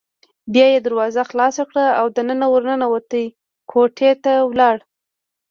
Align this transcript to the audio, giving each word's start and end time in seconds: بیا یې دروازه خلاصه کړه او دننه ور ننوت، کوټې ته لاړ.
بیا 0.53 0.65
یې 0.73 0.79
دروازه 0.87 1.21
خلاصه 1.29 1.63
کړه 1.69 1.85
او 1.99 2.05
دننه 2.15 2.47
ور 2.51 2.63
ننوت، 2.69 3.11
کوټې 3.71 4.11
ته 4.23 4.31
لاړ. 4.59 4.75